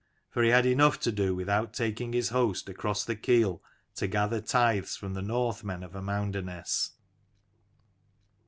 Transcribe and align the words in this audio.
For 0.31 0.41
he 0.41 0.49
had 0.49 0.65
enough 0.65 0.99
to 1.01 1.11
do 1.11 1.35
without 1.35 1.73
taking 1.75 2.11
his 2.11 2.29
host 2.29 2.67
across 2.67 3.05
the 3.05 3.15
Keel 3.15 3.61
to 3.93 4.07
gather 4.07 4.41
tithes 4.41 4.95
from 4.97 5.13
the 5.13 5.21
Northmen 5.21 5.83
of 5.83 5.93
Amounderness. 5.93 6.93